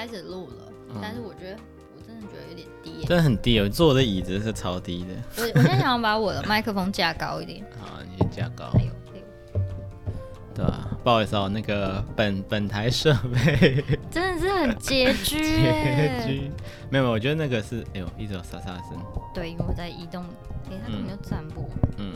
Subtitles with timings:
[0.00, 1.58] 开始录了，嗯、但是我觉得
[1.94, 5.08] 我真的觉得有点低，真的很低，我坐的椅子是超低的。
[5.36, 7.62] 我我现在想要把我的麦克风架高一点。
[7.78, 8.72] 好，你先架高。
[10.54, 15.38] 对啊，不好意思哦，那个本本台设备 真的是很拮据。
[15.38, 16.50] 拮据。
[16.88, 18.98] 没有没有，我觉得那个是，哎呦，一直有沙沙声。
[19.34, 20.24] 对，因为我在移动，
[20.70, 21.68] 哎，它有没有站过？
[21.98, 22.14] 嗯。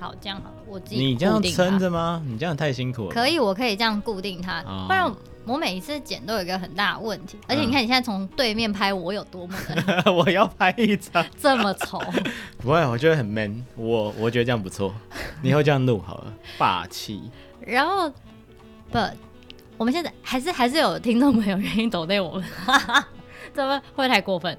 [0.00, 2.22] 好，这样好了，我自己你这样撑着吗？
[2.26, 3.10] 你这样太辛苦了。
[3.10, 5.14] 可以，我可以这样固定它，哦、不然
[5.44, 7.36] 我每一次剪都有一个很大的问题。
[7.46, 12.00] 而且你看，你现在从对面拍我有多么的，嗯、我要拍一张 这么丑。
[12.58, 13.62] 不会，我觉得很 man。
[13.76, 14.94] 我我觉得这样不错，
[15.42, 17.30] 你以后这样录好了，霸气。
[17.60, 18.08] 然后
[18.90, 18.98] 不，
[19.76, 22.44] 我们现在还是还是有听众朋友愿意抖内我们，
[23.52, 24.56] 怎么会太过分？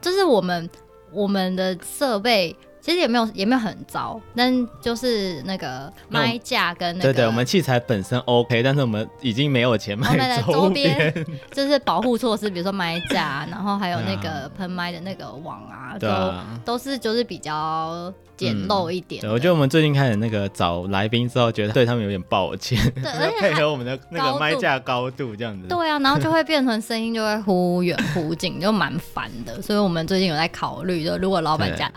[0.00, 0.68] 就是我们
[1.12, 2.56] 我们的设备。
[2.80, 11.12] 其实也没有也没有很糟，但就是那个麦架跟那个，对对，我们器材本身 OK，但是我们已经没有钱买周边，
[11.52, 19.20] 就是保护措施，比如说麦架， 然后还有那个喷麦的那个网啊，都都是就是比较简陋一点。
[19.20, 25.68] 对，我觉得我们最近开始那个找来宾之后，觉得对他们有点抱歉，对，而且 配合我们的那个麦架高度这样子。
[25.68, 29.60] 对啊，然后就会变成声音就会忽远忽近，就蛮烦的。
[29.60, 31.90] 所以我们最近有在考虑，就如果老板家。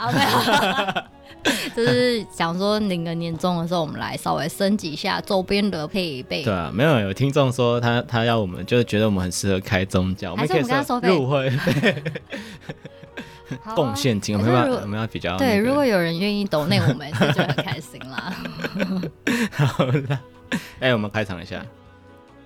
[1.75, 6.43] 就是想说，领个年终的时候，我们来稍微升级一下周边的配备。
[6.43, 10.61] 对啊，没有有听众说他他要我们，就是觉得我们很适合开宗教，我们可以
[11.09, 11.51] 入会
[13.75, 15.57] 贡献金，我们要我们要比较对。
[15.57, 18.33] 如果有人愿意抖内我们，就很开心啦。
[19.51, 20.19] 好了，
[20.79, 21.63] 哎，我们开场一下，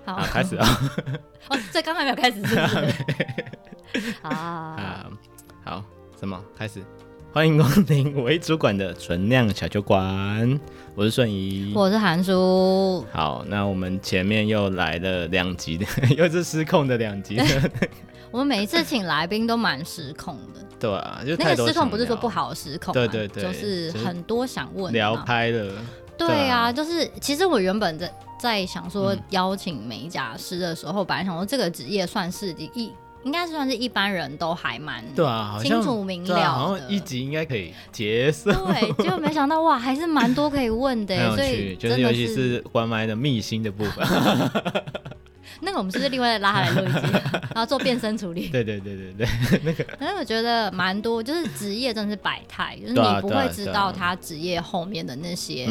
[0.06, 0.67] 好，开始啊！
[1.50, 4.14] 哦，这刚才没有开始，是不是？
[4.23, 5.06] 啊，
[5.64, 5.84] 好，
[6.19, 6.84] 什么开始？
[7.33, 10.59] 欢迎光临为主管的存量小酒馆，
[10.95, 13.06] 我是顺仪，我是韩叔。
[13.11, 15.85] 好，那我们前面又来了两集的，
[16.18, 17.40] 又是失控的两集。
[18.31, 25.72] 我们每一次请来宾都蛮失控的，对啊，就那个失控不是说不好失控，对对对，就是很多想问，聊拍的。
[26.18, 32.91] 对啊，就是其实我原本在在想说邀请美甲师的时候，本来想说这个职业算是一。
[33.27, 38.49] 应该算是一般人都还蛮对啊，清楚明了的，然后一集应该可以结束。
[38.51, 44.07] 对，结果没想到哇，还是蛮多可以问的， 所以就是尤其是关麦的秘辛的部分。
[45.62, 47.12] 那个我们是不是另外再拉他来录一集，
[47.53, 48.47] 然后做变身处理？
[48.53, 49.85] 对对对对对，那个。
[50.00, 55.66] 但是我觉得蛮多，就是职业真的是百态，就是你不会知道他职业后面的那些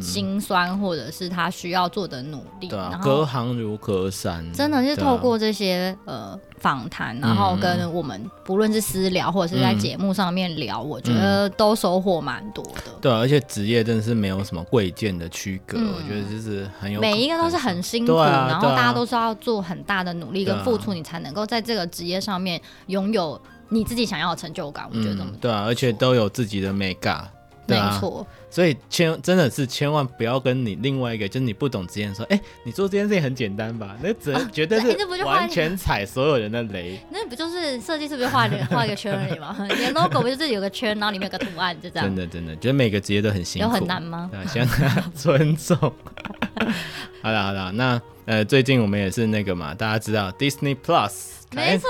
[0.00, 2.68] 辛酸，或者是他需要做的努力。
[2.68, 4.44] 对啊，隔行如隔山。
[4.52, 12.92] 真的是透过这些呃访谈，然后跟我们不论是私聊或者是在节目上面聊，我觉得都收获蛮多的。
[13.00, 19.38] 对啊，而且职业真的是没有什么贵贱的区隔，我觉得就是很有每一个都是很辛苦，然后大家都是要。
[19.38, 24.84] 做很大的努力跟付出，你才能够在这个职业上面拥有你自己想要的成就感。
[24.90, 27.30] 我觉得这么对啊，而且都有自己的美感，
[27.76, 28.26] 没错。
[28.50, 33.96] 所以千真的是千万不要跟你另外一个就是你不懂职业说，哎，你做这件事情很简单吧？
[34.02, 36.98] 那只绝对是完全踩所有人的雷。
[37.12, 39.54] 那不就是设计是不是画画一个圈而已吗？
[39.68, 42.06] 你的 logo 不就是有个圈，然后里面有个图案，就这样。
[42.06, 43.68] 真的真的，觉得每个职业都很辛苦。
[43.68, 44.30] 有很难吗？
[44.46, 45.76] 相当尊重。
[47.22, 48.00] 好了好了，那。
[48.28, 51.12] 呃，最近我们也是那个嘛，大家知道 Disney Plus，
[51.52, 51.88] 没错。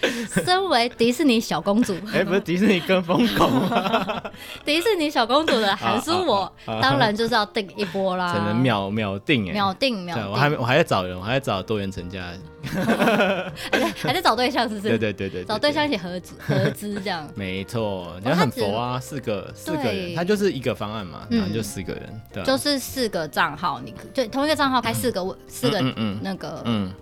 [0.44, 4.22] 身为迪士尼小公主， 哎，不是迪士尼跟风狗吗？
[4.64, 10.30] 迪士尼小公主的韩叔，我当然就是要定一波啦，只能秒秒定哎，秒定秒订。
[10.30, 12.24] 我还没，我还在找人，我还在找多元成家，
[12.62, 14.88] 还在还在找对象，是不是？
[14.88, 17.28] 对对对对，找对象一起合资合资这样。
[17.34, 25.80] 没错，你看很佛啊，四个四个人，他就是一个方案嘛，然后就四个人，对，就是四个账号，你就同一个账号开四个四个
[26.22, 26.92] 那个嗯。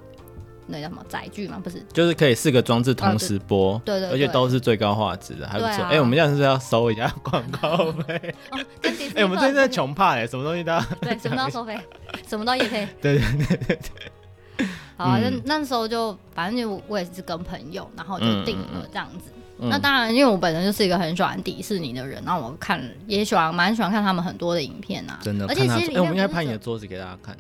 [0.69, 1.61] 那叫什么载具吗？
[1.63, 5.85] 不是，就是可以四个装置同时播，对对，而且都是最高画质的，还不错。
[5.87, 8.35] 哎，我们这样是要收一下广告费？
[9.17, 11.79] 哎，我们最近在穷怕哎，什么东西都要 对，什么都要收费，
[12.29, 12.87] 什么都也可以。
[13.01, 14.69] 对对对对对。
[14.97, 19.31] 好，那那时候就反正就我也是跟朋友，然后就定了这样子。
[19.61, 25.19] 那当然，因为我本身就是一个很喜欢迪士尼的人，然后我看也喜欢蛮喜欢看他们很多的影片啊。
[25.23, 27.37] 真的，而且其实哎，我们应该拍你的桌子给大家看。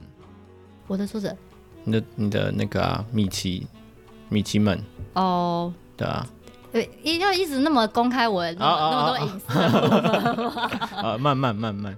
[0.87, 1.37] 我的桌子。
[1.85, 3.67] 你的你的那个啊，米奇，
[4.29, 4.79] 米奇们。
[5.15, 6.27] 哦，对啊，
[6.71, 9.59] 对，一要一直那么公开我那么、那么多隐私
[11.03, 11.97] 呃， 慢慢慢慢。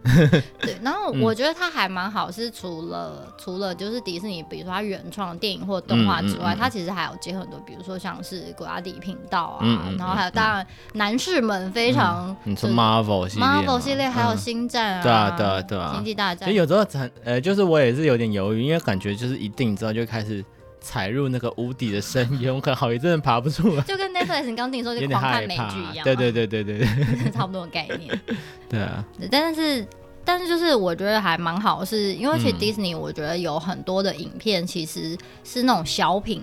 [0.61, 9.67] 对， 然后我觉得它还蛮好，是除了、嗯、除了就是迪士尼，比如说它原创电影或动画之外，它、嗯嗯嗯、其实还有结合很多，比如说像是国家地理频道啊，
[9.99, 16.45] 然后还有当然男士们非常，你说 Marvel 系列，Marvel 系列还有星战啊，对啊对啊对啊，星际大战。
[16.45, 20.45] 所以有时候很呃，就是我也是有点犹豫，因为感觉就是一定之后就开始。
[20.81, 23.83] 踩入那个无底的深渊，我可能好一阵子爬不出来。
[23.83, 28.21] 就跟 Netflix 你刚听说就狂看美剧一样，对对对对对对， 差不多的概念。
[28.69, 29.87] 对啊，但是
[30.25, 36.43] 但是就是我觉得还蛮好，是因为其实 Disney 我觉得有很多的影片其实是那种小品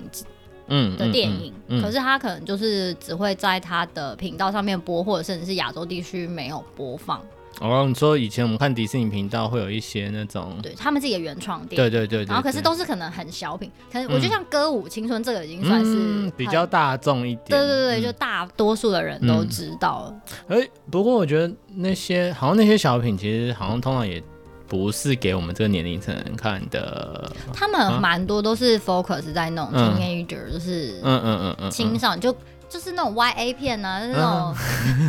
[0.67, 7.21] 嗯的电影，嗯嗯嗯、可是它可能就是只会在它的频道上面播，或者甚至是亚洲地区没有播放。
[7.59, 20.13] 哦，你说以前我们看迪士尼频道会有一些那种，对他们自己的原创电影，对对对，对，然后可是都是可能很小品，可能我觉得像歌舞青春这个已经算是、嗯、比较大众一点，对对对，嗯、就大多数的人都知道。
[20.47, 24.21] 哎、欸，不过我觉得那些好像那些小品其实好像通常也
[24.67, 31.71] 不是给我们这个年龄层看的，他们蛮多都是 focus 在那种 teenager，、嗯、就是嗯嗯嗯嗯。
[31.71, 32.35] 青少年就。
[32.69, 34.55] 就是那种 Y A 片啊，就是那种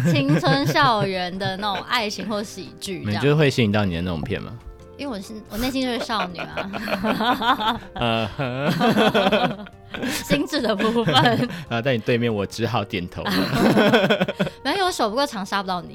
[0.12, 4.52] 青春校园的那种爱情或喜剧， 你觉得会吸引到你的那种片吗？
[4.96, 9.66] 因为我是我内心就是少女啊， 呃，
[10.10, 13.22] 心智的部分啊，在你对面，我只好点头。
[14.64, 15.92] 没有，我手不够长，杀不到你。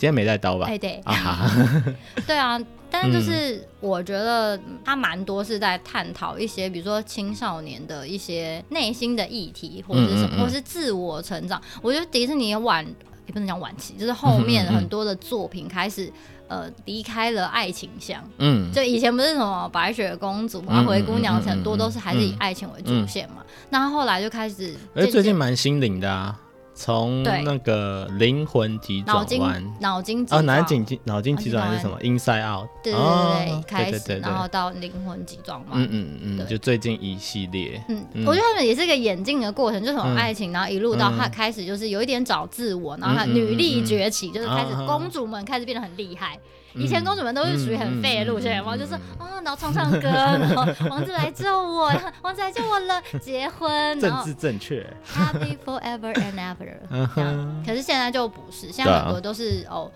[0.00, 0.66] 嗯，今天没带刀吧？
[0.66, 1.50] 哎，对啊，
[2.26, 2.58] 对啊。
[2.92, 11.62] 但是就是我觉得他蛮多是在探讨一些，比如说青少年的一些内心的议题，或者是什么，或是自我成长。
[11.82, 12.84] 我觉得迪士尼晚
[13.26, 16.12] 也不能讲晚期，就是后面很多的作品开始
[16.48, 18.20] 呃离开了爱情像。
[18.38, 23.36] 嗯，就以前不是什么白雪公主啊、灰姑娘，很多都是还是以爱情为主线嘛。
[23.68, 26.36] 那后来就开始，哎，最近蛮心灵的啊。
[26.80, 46.38] 从那个灵魂急转弯，脑筋啊，脑筋急脑筋急转弯是什么？Inside Out，对对对，开始，然后到灵魂急转弯，嗯嗯嗯，就最近一系列，嗯，我觉得他们也是一个演进的过程，就从爱情，然后一路到他开始就是有一点找自我，然后他女力崛起，就是开始公主们开始变得很厉害。
[46.74, 56.76] 以前公主们都是属于很废的路线，然后就是啊，然后唱唱歌，然后 王子来救我，王子来救我了，结婚，政治正确，Happy forever and ever。
[57.66, 59.90] 可是现在就不是，现在很多都是哦，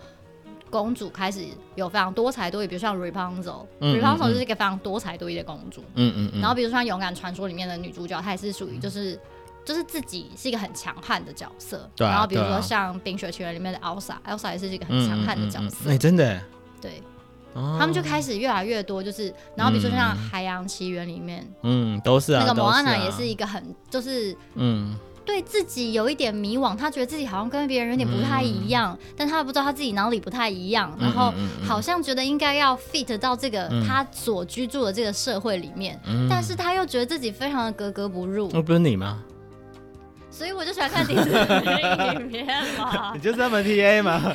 [0.69, 1.45] 公主开始
[1.75, 5.83] 有非常多才多艺，比如像 Rapunzel，Rapunzel 就是一个非常多才多艺的公主。
[5.95, 6.41] 嗯嗯。
[6.41, 9.17] 然后比如说像《勇敢传说》里面的女主角，她也是属于就是
[9.63, 11.89] 就是自己是一个很强悍的角色。
[11.97, 15.89] 然后比如说像《冰雪奇缘》里面的 Elsa，Elsa 也是一个很强悍的角色。
[15.89, 16.41] 哎，真的。
[16.81, 17.01] 对，
[17.53, 24.93] 他们就开始越来越多，就是，然后比如说像《海洋奇缘》里面，嗯，都是啊，那个莫安娜也是一个很，就是，嗯，
[25.25, 31.33] 对自己有一点迷惘，他觉得自己好像跟别人有点不太一样，但他不知道他自己哪里不太一样，然后
[31.65, 35.99] 好像觉得应该要 fit 到这个他所居住的这个社会里面，
[36.29, 38.49] 但是他又觉得自己非常的格格不入。
[38.53, 39.23] 那不是你吗？
[40.35, 42.45] 所以我就喜欢看迪士尼影片
[42.77, 44.33] 嘛，你就是这么 T A 嘛，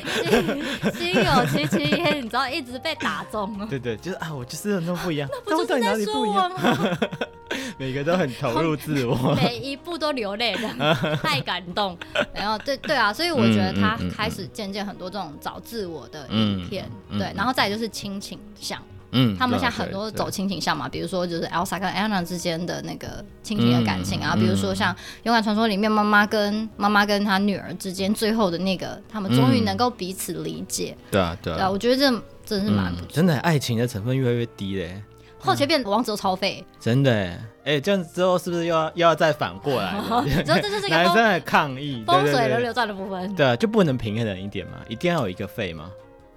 [0.95, 3.67] 心有戚戚焉，你知道一直被打中了。
[3.69, 6.97] 对对，就是啊，我就是那么不一样，那不就是在说我吗？
[7.77, 11.95] 每个都很投入自我，每一步都流泪的， 太感动。
[12.33, 18.81] 然后对对啊，所以我觉得他开始渐渐很多这种找自我的影片，对，然后再就是亲情向。
[19.11, 24.93] 嗯，他们现在很多走亲情向嘛，比如说就是 Elsa 跟 Anna 之间的那个亲情的感情啊，比如说像
[25.23, 30.95] 《勇敢传说》里面妈妈跟妈妈跟她女儿之间最后的那个，他们终于能够彼此理解。
[31.09, 32.03] 对啊，对啊，我觉得这
[32.45, 33.07] 真的是蛮不错。
[33.11, 35.01] 真的，爱情的成分越来越低嘞，
[35.39, 36.63] 后期变王者超废。
[36.79, 39.91] 真的，哎，这样之后是不是又要又要再反过来？
[39.93, 43.33] 然后这就是男生的抗议，风水轮流转的部分。
[43.35, 44.73] 对啊，就不能平衡一点嘛？
[44.87, 45.91] 一定要有一个废吗？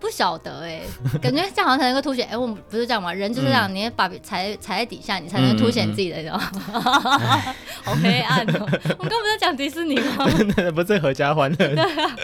[0.05, 0.83] 不晓得哎，
[1.23, 2.29] 感觉这样好像才能够凸显。
[2.29, 3.11] 哎，我们不是这样吗？
[3.11, 7.41] 人就是这样，你把踩踩在底下，你才能凸显自己的，你知道吗？
[7.83, 8.69] 好黑暗哦！
[8.99, 10.27] 我们刚不是在讲迪士尼吗？
[10.77, 11.69] 不是合家欢的。
[11.75, 12.17] 对啊。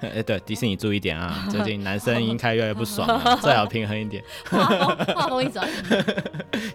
[0.00, 1.46] 哎，对，迪士尼注意点啊！
[1.48, 4.20] 最近男生应该越来越不爽了，最好平衡一点。
[5.14, 5.68] 话锋一转，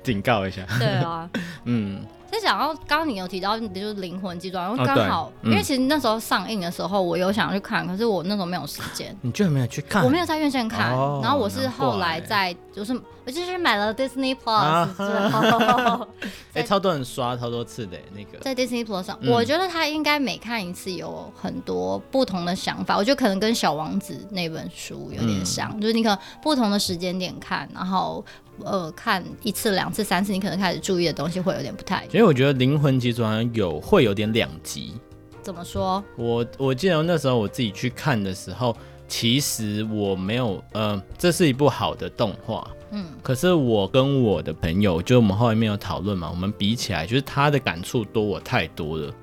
[0.04, 0.62] 警告一下。
[0.80, 1.30] 对啊，
[1.66, 2.02] 嗯。
[2.36, 9.16] 在想要刚刚你有提到，就是灵魂寄转，然后刚好，因为其实那时候上映的时候，我有想去看，可是我那时候没有时间。
[9.22, 10.04] 你居然没有去看？
[10.04, 10.90] 我没有在院线看，
[11.22, 12.94] 然后我是后来在，就是
[13.26, 16.08] 我就是买了 Disney Plus 之后，
[16.54, 22.98] 哎，超多人刷超多次的那个，在 Disney Plus 上，我觉得他应该每看一次有很多不同的想法。
[22.98, 28.24] 我觉得可能跟小王子那本书有点像，就是你可能不同的时间点看，然后。
[28.64, 32.14] 呃，看一次、两次、三次，你可能开始注意的东西会有点不太一样。
[32.14, 34.94] 因为我觉得《灵魂急转弯》有会有点两极，
[35.42, 36.04] 怎么说？
[36.16, 38.76] 我我记得那时候我自己去看的时候，
[39.08, 49.14] 其实我没有，呃，这是一部好的动画，嗯，可是我跟我的朋友，就我们后来面有讨论嘛，我们比起来，就是他的感触多我太多了，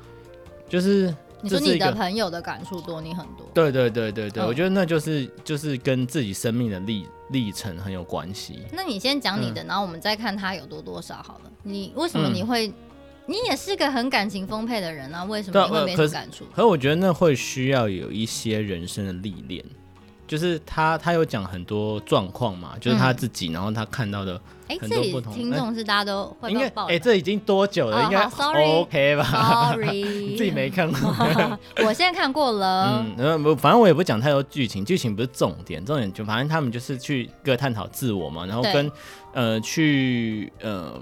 [0.68, 1.14] 就是。
[1.44, 8.60] 你说你的朋友的感触多你很多，对对对对对，嗯、我觉得那就是就是跟自己生命的历历程很有关系。
[8.72, 11.50] 那你先讲你的，嗯、然后我们再看他有多多少好了。
[11.62, 12.68] 你为什么你会？
[12.68, 12.74] 嗯、
[13.26, 16.44] 你也是个很感情丰沛的人啊，为什么你会没什么感触？
[16.54, 19.64] 可是我觉得那会需要有一些人生的历练。
[20.32, 24.40] 就是他，他有讲很多状况嘛，就是他自己，嗯、然后他看到的
[24.80, 25.30] 很多不同。
[25.30, 27.98] 欸、听众是大家都会应该哎、欸，这已经多久了？
[27.98, 31.14] 哦、应该 OK 吧？Sorry， 自己没看过。
[31.84, 33.04] 我现在看过了。
[33.18, 38.90] 嗯，反正我也不讲太多剧情，剧情不是重点，重点就反正他们就是去各探讨自我嘛，然后跟
[39.34, 40.98] 呃去呃。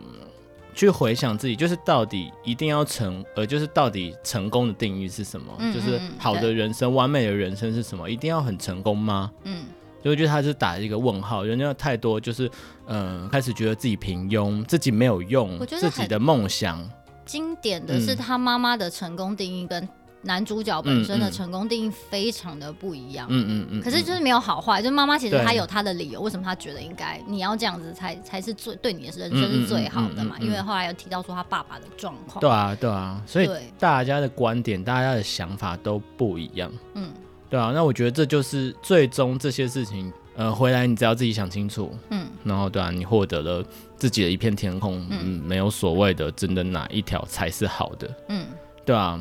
[0.80, 5.52] 去回想自己，就是到底一定要成，呃，就是到底成功的定义是什么？
[5.58, 8.08] 嗯、就是好的人生、完美的人生是什么？
[8.08, 9.30] 一定要很成功吗？
[9.44, 9.64] 嗯，
[10.02, 11.44] 就觉得他是打一个问号。
[11.44, 12.50] 人家太多，就是
[12.86, 16.82] 嗯、呃，开始觉得自己平庸，自己没有用，自己的梦想。
[17.26, 19.86] 经典的是他妈妈的成功定义跟。
[20.22, 23.82] 男主角本身的成功定义非常的不一样，嗯嗯嗯，嗯。
[23.82, 30.36] 可是就是没有好坏，就是妈妈其实她有她的理由，为什么她觉得应该你要这样子才才是最对你的人生是最好的嘛？
[30.40, 33.48] 因为后来有提到说他爸爸的状况，对啊对啊，所以
[33.78, 37.10] 大家的观点、大家的想法都不一样，嗯，
[37.48, 43.64] 对啊，那我觉得这就是最终这些事情，呃，回来你只要自己想清楚，嗯，然后对啊，你获得了
[43.96, 48.46] 自己的一片天空，嗯，没有所谓的真的哪一条才是好的，嗯，
[48.84, 49.18] 对啊。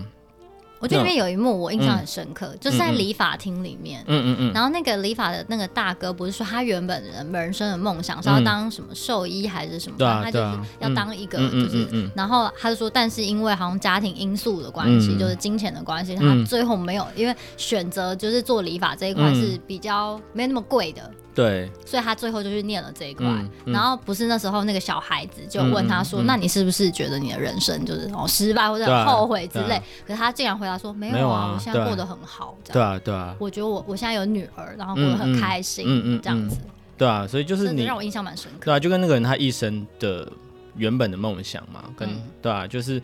[0.79, 21.11] 我觉得里面有一幕我印象很深刻，嗯、就是在理发厅里面，嗯嗯嗯，然后那个理发的那个大哥不是说他原本人人生的梦想是要当什么兽医还是什么，嗯、他就是要当一个就是，然后他就说，但是因为好像家庭因素的关系，嗯、就是金钱的关系，他最后没有，因为选择就是做理发这一块是比较没那么贵的。
[21.35, 32.57] 对，所以他最后就去念了这一块，嗯嗯、然后不是那时候那个小孩子就问他说：“嗯嗯、那你是不是觉得你的人生就是哦失败或者很后悔之类？”可是他竟然回答说：“没有啊，我现在过得很好。
[32.63, 33.35] 这样”对啊，对啊。
[33.39, 36.57] 我觉得我我现在有女儿，然后过得很开心，嗯嗯，这样子。
[36.97, 38.65] 对啊，所以就是你让我印象蛮深刻。
[38.65, 40.29] 对啊，就跟那个人他一生的
[40.75, 43.01] 原本的梦想嘛，跟、嗯、对啊，就是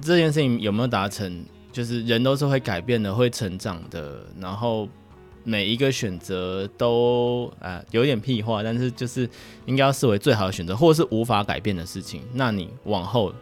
[0.00, 4.88] 这件事情有没有达成，就是人都是会改变的，会成长的，然后。
[5.44, 9.28] 每一个选择都啊、呃、有点屁话，但是就是
[9.66, 12.22] 应该要视为最好的选择，或者是无法改变的事情。
[12.32, 13.32] 那你往后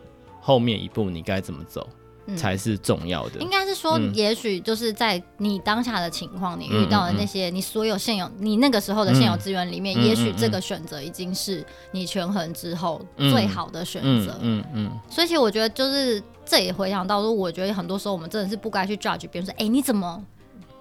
[0.40, 1.86] 后面一步你该怎么走，
[2.26, 3.40] 嗯、才是重要的？
[3.40, 14.38] 应该是说，也许就是在你当下的情况，你遇到的那些，你所有现有你那个时候的现有资源里面，嗯、也许这个选择已经是你权衡之后最好的选择。
[14.40, 14.86] 嗯嗯。
[14.86, 20.24] 嗯，所以其实我觉得，就是这也回想到说，我觉得很多时候我们真的是不该去 judge 别人说，哎、欸，你怎么？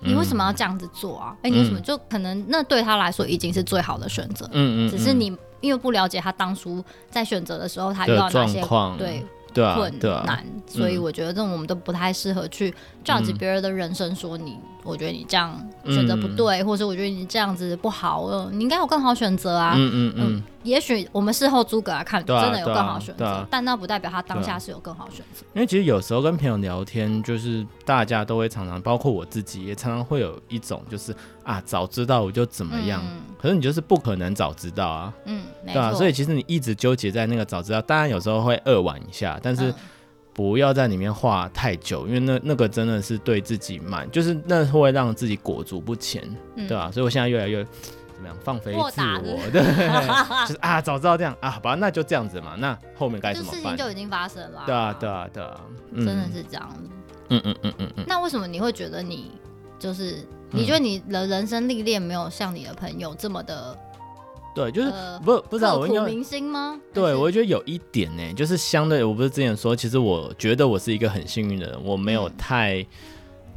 [0.02, 1.36] 你为什么要这样子做啊？
[1.42, 4.46] 哎、嗯，欸、你为什么就可能那对他来说已经是最好的选择？
[4.52, 8.62] 嗯，嗯嗯，只是你因为不了解他当初在选择的时候，他遇到哪些
[8.98, 9.26] 对。
[9.52, 9.92] 对啊，困
[10.28, 12.72] 难，所以我觉得这种我们都不太适合去
[13.04, 19.74] judge 别人的人生，说你，我觉得你这样选择不对，或者我觉得你这样子不好，呃，你应该有更好选择啊。
[19.76, 20.44] 嗯嗯嗯。
[20.64, 25.46] 也许我们事后诸葛来看，真的有更好选择，但那不代表他当下是有更好选择。
[25.54, 33.02] 因为其实有时候跟朋友聊天，就是大家都会常常，包括我自己，也常常会有一种就是啊，早知道我就怎么样。
[33.42, 35.14] 可是你就是不可能早知道啊。
[35.26, 35.94] 嗯，对啊。
[35.94, 39.40] 所以其实你一直纠结在那个早知道，当然有时候会扼腕一下。
[39.42, 39.74] 但是
[40.34, 46.22] 不要在里面画太久，因为那那个真的是对自己慢，就是那会让自己裹足不前，
[46.56, 46.92] 嗯、对吧、啊？
[46.92, 47.66] 所以我现在越来越
[48.20, 49.62] 怎么样，放飞自我，对，
[50.46, 53.62] 就是啊，早知道这样啊，好吧，那就这样子嘛，那后面该怎么办？
[53.62, 55.62] 事情就已经发生了，对啊，对啊，对啊，
[55.96, 56.90] 真的是这样子，
[57.30, 58.06] 嗯嗯嗯嗯嗯。
[58.06, 59.32] 那为什么你会觉得你
[59.80, 60.18] 就是
[60.52, 63.78] 你觉得你的人生历练没有像你的朋友这么的？
[64.54, 66.78] 对，就是、呃、不不知道我应该明星吗？
[66.94, 72.88] 对，我觉得有一点呢，就是相对，我不是之前说，其实我觉得我是一个很幸运的人，我没有太，嗯、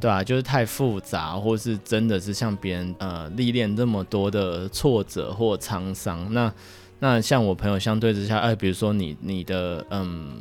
[0.02, 6.26] 对啊，就是太复杂，或是真的是像别人呃历练这么多的挫折或沧桑。
[6.34, 6.52] 那
[6.98, 10.40] 那像我朋友相对之下，哎、呃，比如说你你的嗯，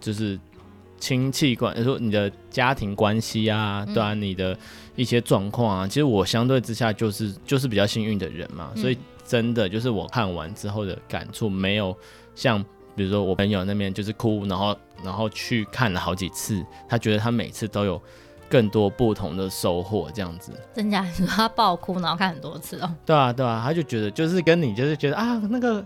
[0.00, 0.38] 就是
[1.00, 4.56] 亲戚关，说你的家庭关系啊，对啊，你的
[4.94, 8.96] 一些状况啊，其实我相对之下就是就是比较幸运的人嘛，所以。
[9.24, 11.96] 真的就是我看完之后的感触，没有
[12.34, 12.62] 像
[12.94, 18.02] 比如说我朋友那边就是哭，然后然后去看了好几次，他觉得他每次都有
[18.52, 20.52] 更多不同的收获，这样子。
[20.74, 21.06] 真假？
[21.26, 22.94] 他爆哭，然后看很多次哦。
[23.06, 25.82] 对啊，对啊，他就觉得就是跟你就是觉得啊，那个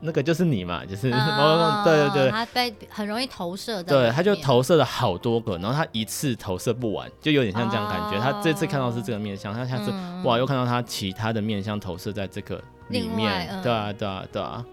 [0.00, 8.16] 那个就是你嘛，就是对对对，他被很容易投射的，对，他就投射了好多个，然后他一次投射不完，就有点像这样感觉。
[8.16, 12.58] 哦、他这次看到是这个面相，他下次、嗯、哇又看到他其他的面相投射在这个
[12.88, 14.64] 里面，嗯、对啊对啊对啊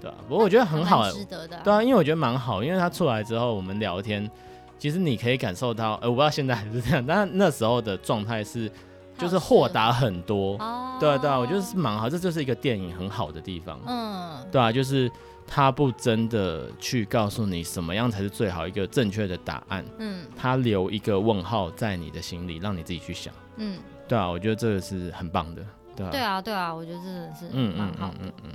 [0.00, 0.16] 对啊。
[0.28, 4.28] 不过我觉得很好，值得的、啊，对啊，因为我觉得蛮好，因为他出来之后我们聊天，
[4.78, 8.70] 其实你可以感受到，呃，我不知道现在还是这样，但那时候的状态是。
[9.20, 10.56] 就是豁达很多，
[11.00, 15.10] 对啊对啊，我觉得是蛮好，这就是一个电影很好的地方，嗯，对啊，就是
[15.44, 25.66] 他不真的去告诉你什么样才是最好一个正确的答案，嗯，他留一个问号在你的心里，让你自己去想，嗯，对啊，我觉得这个是很棒的，
[25.96, 28.50] 对啊，对啊对啊，我觉得真的是嗯嗯嗯，嗯嗯，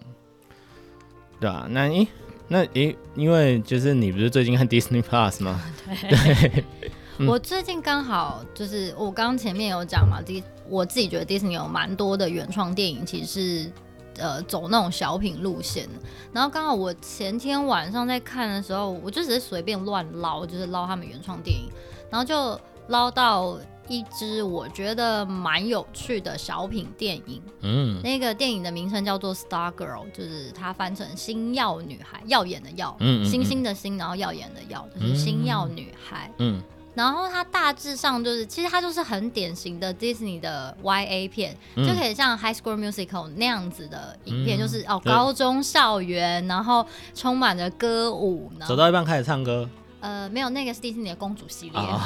[1.41, 2.07] 对啊，那诶
[2.47, 5.61] 那诶，因为就是你不是最近看 Disney Plus 吗？
[6.09, 6.63] 对。
[7.19, 13.71] 嗯、我最近刚好就是我刚刚前面有讲嘛，迪我自己觉得 Disney 有蛮多的原创电影，其实是
[14.17, 15.87] 呃走那种小品路线。
[16.31, 21.69] 然后刚好我前天晚上在看的时候，我就只是随便乱捞，就是捞他们原创电影，
[22.09, 27.41] 然后就捞到一支我觉得蛮有趣的小品电影。
[27.61, 36.31] 嗯，那个电影的名称叫做《Star Girl》，就是它翻成“星耀女孩”，耀眼的耀，嗯，嗯，嗯，星星的星，然后耀眼的耀，就是星耀女孩。
[36.39, 36.57] 嗯。
[36.57, 36.63] 嗯
[36.95, 46.85] 然后它大致上就是，其实它就是很典型的 Disney 的 YA 片，嗯、就可以像 High School Musical 那样子的影片，嗯、就是哦高中校园，然后
[47.15, 49.67] 充满着歌舞，走到一半开始唱歌。
[50.03, 51.79] 呃，没有，那个是迪士尼的公主系列。
[51.79, 51.97] 哦、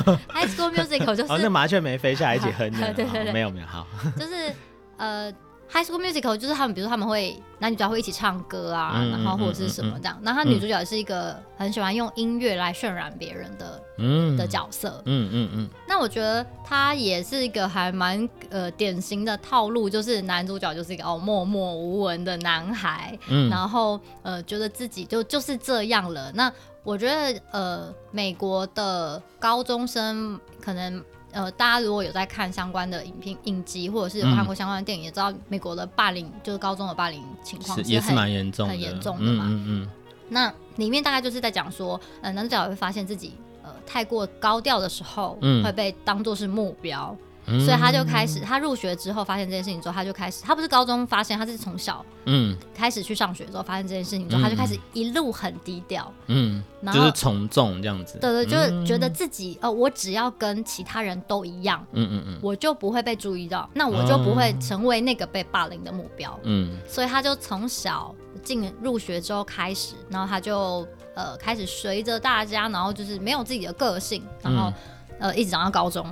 [0.32, 1.32] High School Musical 就是。
[1.32, 2.70] 哦，那麻雀没飞下来一起哼。
[2.72, 3.86] 对对对，没有没有，好。
[4.18, 4.52] 就是
[4.96, 5.32] 呃。
[5.74, 10.18] High School Musical 就是他们，比如说他们会男女主角会一起唱歌啊，嗯、然后或者是什么这样。
[10.20, 15.02] 那、嗯、他女主角也是一个很喜欢用音乐来渲染别人的、嗯、的角色。
[15.06, 15.70] 嗯嗯嗯。
[15.88, 26.30] 那我觉得他也是一个还蛮呃典型的套路，就是男主角就是一个哦默默无闻的男孩，嗯、然后呃觉得自己就就是这样了。
[26.32, 26.52] 那
[26.82, 31.02] 我觉得呃美国的高中生可能。
[31.34, 39.46] 呃，大家如果有在看相关的影片、影集，或者是有看过相关的电影，嗯、也知道美国的霸凌，就是高中的霸凌情况也是蛮严重、很严重的嘛。
[39.48, 39.88] 嗯嗯嗯。
[40.28, 47.16] 那里面大概就是在讲说，呃，男主角会发现自己呃太过高调的时候，嗯、会被当做是目标。
[47.44, 52.56] 所以他就开始，他入学之后发现这件事情之后，他就开始，他不是高中发现，他是从小嗯。
[52.74, 74.72] 开始去上学之后发现这件事情之后，他就开始一路很低调，嗯，然后就是从众这样子，对对，就是觉得自己哦，我只要跟其他人都一样，嗯嗯嗯，我就不会被注意到，那我就不会成为那个被霸凌的目标，嗯，所以他就从小进入学之后开始，然后他就呃开始随着大家，然后就是没有自己的个性，然后
[75.20, 76.04] 呃一直长到高中。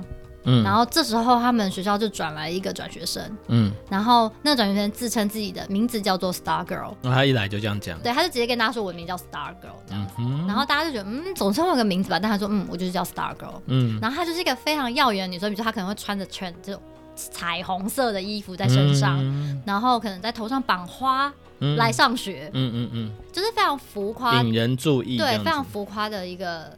[0.43, 10.07] 嗯，然后这时候他们学校就转来一个转学生，嗯，然后那个转学生自称自己的名字叫做 Star Girl，那他一来就这样讲，对，他就直接跟大家说我的名叫 Star Girl 这样。
[10.07, 16.81] 子，嗯、然后大家就觉得嗯，总是会有个名字吧，但他说嗯，我就是叫 Star Girl，嗯，然后她就是一个非常耀眼的女生，比如说她可能会穿着全这种
[17.15, 21.31] 彩虹色的衣服在身上，嗯、然后可能在头上绑花
[21.77, 26.75] 来上学，嗯嗯嗯，就是非常浮夸，引人注意，对，非常浮夸的一个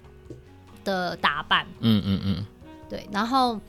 [0.84, 2.46] 的打扮，嗯嗯嗯。
[2.94, 3.60] 对，然后，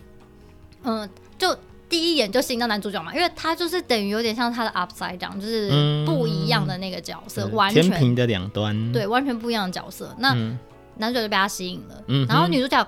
[0.83, 1.09] 嗯，
[1.39, 1.57] 就
[1.89, 5.71] 第一眼就吸引到男主角嘛，因为他就是等于有点像他的 upside down，就是
[6.05, 10.15] 不一样的那个角色，嗯、完全天平的两端，对，完全不一样的角色。
[10.19, 10.59] 那、嗯、
[10.99, 12.87] 男主角就被他吸引了，嗯、然后女主角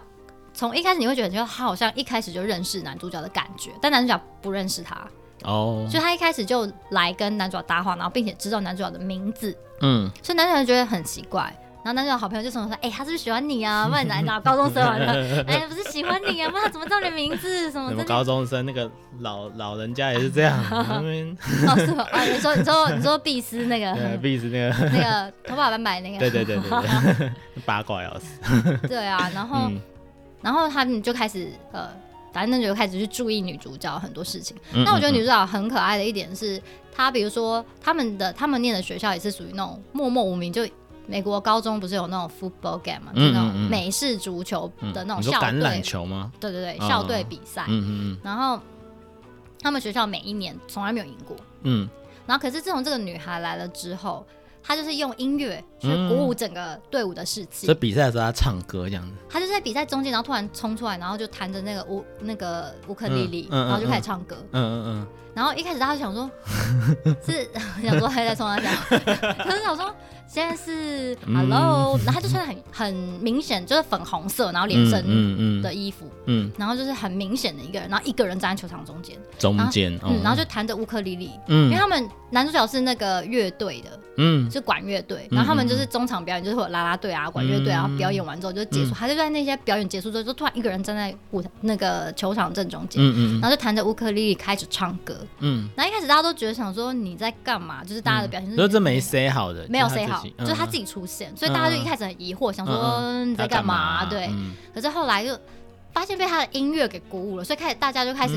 [0.52, 5.08] 从一开始你会觉得，就他好像一开始就认识男主角的感觉，但男主角不认识他，
[5.44, 11.50] 哦，所以他一开始就来跟男主角搭话，然后并且知道男主角的名字，嗯，所以男主角觉得很奇怪。
[11.86, 13.86] 然后那个好朋友就说：“说，哎、欸，他是不是喜欢你啊？
[13.86, 15.06] 问你来哪高中生玩的？
[15.46, 16.50] 哎、欸，不是喜欢你啊？
[16.50, 17.70] 不然他怎么知道你的名字？
[17.70, 17.90] 什么？
[17.90, 20.58] 什么高中生那个老老人家也是这样。
[20.68, 22.04] 哦，是吗？
[22.10, 27.32] 啊，你说你说你说碧斯那个，碧斯那个那个头发斑白那个， 对对对对对，
[27.64, 28.40] 八卦要死。
[28.88, 29.80] 对啊，然后、嗯、
[30.42, 31.88] 然后他们就开始呃，
[32.32, 34.56] 反正就开始去注意女主角很多事情。
[34.72, 36.60] 那、嗯、我觉得女主角很可爱的一点是，
[36.92, 40.66] 她比如说他们的他们念的学校也是属于那种默默无名就。
[41.06, 46.32] 美国高中不是有那种 football game 嘛，就那种美式足球的那种校队，橄榄球吗？
[46.40, 47.64] 对对对，校队比赛。
[47.68, 48.60] 嗯嗯，然后
[49.60, 51.36] 他们学校每一年从来没有赢过。
[51.62, 51.88] 嗯。
[52.26, 54.26] 然后可是自从这个女孩来了之后，
[54.60, 57.66] 她就是用音乐去鼓舞整个队伍的士气。
[57.66, 59.12] 所以比赛的时候她唱歌这样子。
[59.28, 64.36] 她就在比赛中间，然后突然冲出来，然后就弹着那个乌那个乌克丽丽，然后就开始唱歌。
[64.50, 65.06] 嗯嗯嗯。
[65.36, 66.30] 然后一开始他就想说，
[67.26, 67.46] 是
[67.82, 68.72] 想说还在冲他讲，
[69.44, 69.94] 可是想说。
[70.28, 100.24] 现在是 Hello，、嗯、然后他就穿的很很明显，就是粉红色，然后连身的衣服，嗯，嗯嗯然后就是很明显的一个人，然后一个人站在球场中间，中间，嗯，嗯然后就弹着乌克丽丽，嗯，因为他们男主角是那个乐队的，嗯，就管乐队，然后他们就是中场表演，就是会有啦啦队啊，管乐队啊，然后表演完之后就结束，他、嗯、就在那些表演结束之后，就突然一个人站在舞台那个球场正中间，嗯嗯，然后就弹着乌克丽丽开始唱歌，嗯，然后一开始大家都觉得想说你在干嘛，就是大家的表现是，是这没 say 好的，没有 say 好。
[100.38, 104.06] 就是他自己出现，嗯、所以大家就一开始很疑惑，嗯、想说你在干嘛、啊？
[104.08, 105.38] 对，嗯、可是后来就
[105.92, 108.34] 发现被他的音乐给鼓舞了，所以开始大家就开始。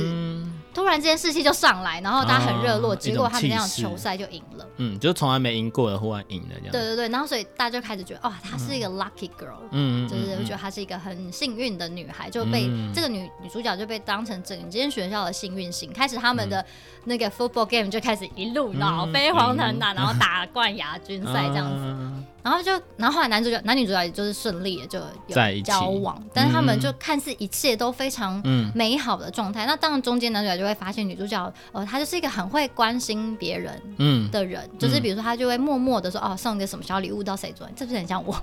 [0.69, 4.65] 嗯突然之间士气就上来，然后大家很热络，结果他们那场球赛就赢了。
[4.77, 6.71] 嗯，就从来没赢过的，忽然赢了这样。
[6.71, 15.91] 对对对，然后所以大家就开始觉得，哦，她是一个 lucky girl，嗯，就是我觉得她是一个很幸运的女孩，就被这个女女主角就被当成整间学校的幸运星。
[15.91, 16.63] 开始他们的
[17.05, 21.95] 那个 football game 就开始一路然后飞黄腾达，然后打冠亚军赛这样子。
[22.41, 28.41] 然后就，然后后来男主角男女主角也就是顺利的就有交往，但是他们就看似一切都非常
[28.73, 29.65] 美好的状态。
[29.65, 38.35] 那当然中间男主角就会发现女主角，呃，她就是一个很会关心别人，嗯，的人，嗯、就是比如说他就会默默的说，哦，送一个什么小礼物到谁桌，这不是很像我？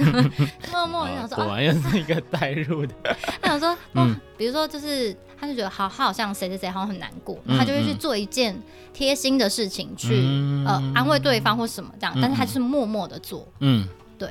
[0.72, 2.94] 默默的想说，果然又是一个代入的。
[3.42, 8.60] 他想说，嗯，比如说就是，他就觉得好，他好像谁谁谁好像很难过，他就会去做一件
[8.92, 13.86] 贴心的事情去，嗯、呃，安慰对方或什么这样，但是他就是默默的做，嗯，
[14.18, 14.30] 对。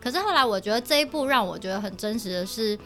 [0.00, 2.78] 可是后来我觉得这一部让我觉得很真实的是，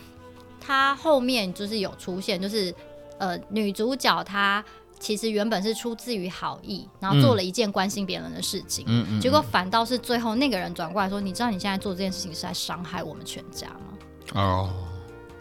[0.60, 2.74] 他后面就是有出现，就是。
[3.18, 4.62] 呃，女主角她
[5.00, 8.84] 其实原本是出自于好意，然后做了一件关心别人的事情，
[9.18, 13.96] 结果反倒是最后那个人转过来说：“你知道你现在做这件事情是在伤害我们全家吗？”
[14.36, 14.68] 哦，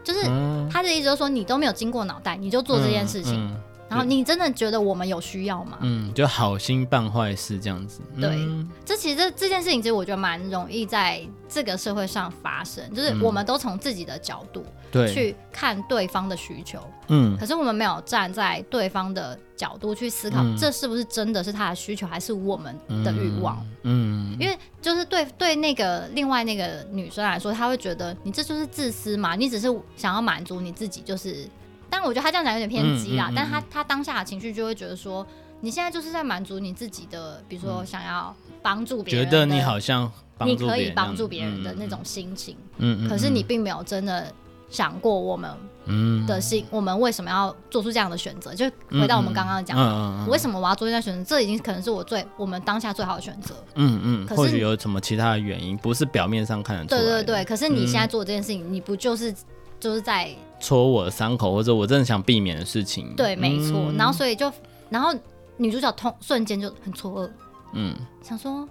[0.05, 0.21] 就是
[0.71, 3.33] 他的意思就是说，你都没有经过脑袋，你就做这件事情。
[3.33, 5.77] 嗯嗯然后你真的觉得我们有需要吗？
[5.81, 8.01] 嗯，就好心办坏事这样子。
[8.15, 14.65] 嗯、对，这其实这这件事情其实我觉得蛮容易在这个社会上发生，就是我们都从自己的角度
[15.13, 23.57] 去看对方的需求，嗯，可是我们没有站在对方的角度去思考，嗯、这是不是真的是他的需求，还是我们的欲望？
[23.83, 24.37] 嗯，嗯。
[24.39, 31.47] 因为就是对对那个另外那个女生来说，她会觉得你这就是自私嘛，你只是想要满足你自己，就是。
[31.87, 35.25] 但我觉得他这样讲有点偏激啦，但他他当下的情绪就会觉得说，
[35.61, 40.11] 你现在就是在满足你自己的，比如说想要帮助别人，觉得你好像
[40.43, 44.33] 你可以帮助别人的那种心情，嗯嗯，可是你并没有真的
[44.69, 45.49] 想过我们
[46.27, 48.53] 的心，嗯、我们为什么要做出这样的选择？
[48.53, 51.23] 就回到我们刚刚讲的，嗯嗯、为什么我要做这样选择？
[51.23, 57.01] 这已经可能是我最我们当下最好的选择，嗯嗯，可是或许有什么其他的原因，不是表面上看得出来。
[57.01, 59.33] 对对对，可是你现在做这件事情，你不就是？
[59.77, 63.13] 就是在戳我的伤口，或者我真的想避免的事情。
[63.15, 63.77] 对，没错。
[63.91, 64.51] 嗯、然后所以就，
[64.89, 65.13] 然后
[65.57, 67.29] 女主角通瞬间就很错愕，
[67.73, 68.67] 嗯，想说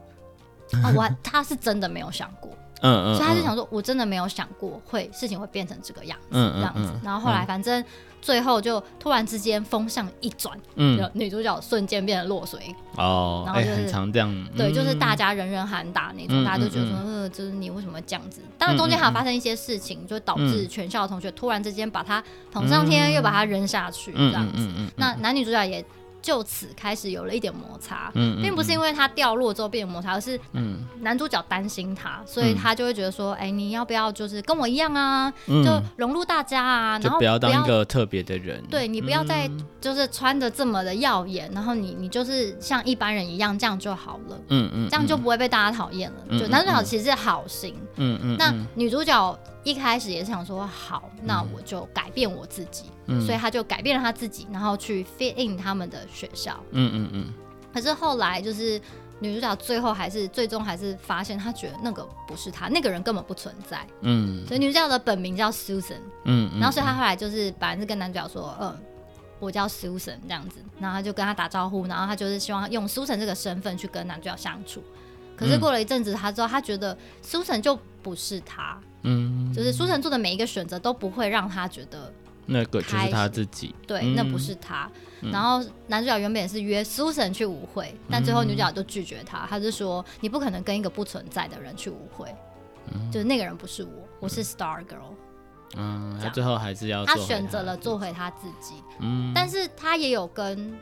[0.83, 6.91] 啊，我他 是真的没有想过，嗯嗯，所以他就想说，我真的没有想过会事情会变成这个样子，嗯、这样子。
[6.93, 7.81] 嗯嗯、然后后来反正。
[7.81, 7.85] 嗯
[8.25, 12.59] 最后就突然之间风向一转，嗯，女主角瞬间变得落水
[12.97, 18.41] 哦，然后就是很常这样，对，就是大家人人喊打那种，大家都觉得说，呃，就是你为什么这样子？
[18.57, 24.67] 当然中间还有发生一些事情，就导致全校的同学突然之间把他捧上天，又把他扔下去，这样子。
[24.97, 25.85] 那男女主角也。
[26.25, 30.41] 就此开始有了一点摩擦，嗯，并不是因为他掉落之后变摩擦，而是
[31.01, 39.51] 男主角担心他，所以他就会觉得说，哎，你要不要就是跟我一样啊，就融入大家啊，然后不要当一个特别的人，对，你不要再
[39.83, 46.39] 就是穿的这么的耀眼，然后你你就是像一般人一样这样就好了，嗯嗯，这样就不会被大家讨厌了。
[46.39, 49.39] 就男主角其实是好心，嗯嗯，那女主角。
[49.65, 56.59] 一开始也是想说好，那我就改变我自己，嗯、所以他就改变了他自己，然后去 fit in 他们的学校。
[56.71, 57.33] 嗯嗯嗯。
[57.73, 58.81] 可是后来就是
[59.19, 63.85] 女主角最后还是最终还是发现，她觉得那个不是她，那个人根本不存在。
[64.03, 64.47] 嗯。
[64.47, 66.01] 所以女主角的本名叫 Susan。
[66.25, 66.51] 嗯。
[66.61, 68.77] 然后所以她后来就是本来是跟男主角说，嗯，
[69.41, 74.83] 我叫 Susan 这样子，然后他就跟他打招呼，然后他就是希望用 Susan 这个身份去跟男主角相处。
[75.37, 78.79] 可是过了一阵子，他之后他觉得 Susan 就不是他。
[79.03, 82.11] 嗯，就是苏晨做的每一个选择都不会让他觉得
[82.47, 84.91] 那个就是他自己，对，嗯、那不是他。
[85.21, 92.35] 嗯、然后男主角原本也是约苏晨去舞会，但最后女主角就拒绝他，他就说你不可能跟一个不存在的人去舞会，
[92.95, 95.15] 嗯、就是那个人不是我，我是 Star Girl。
[95.77, 98.75] 嗯，他最后还是要他选择了做回他自己。
[99.01, 100.73] 嗯，但是他也有跟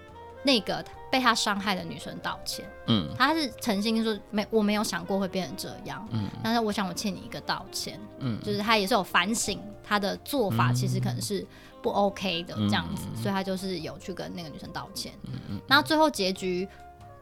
[0.42, 2.64] 那个被他伤害的女生道歉。
[2.87, 6.07] 嗯，他是诚心说没，我没有想过会变成这样。
[6.11, 8.00] 嗯，但是我想我欠你一个道歉。
[8.18, 11.46] 嗯，就是他也是有反省他的做法，其实可能是
[11.81, 15.12] 不 OK 的这样子，嗯、所以他就是有去跟那个女生道歉。
[15.24, 16.68] 嗯嗯，然后最后结局，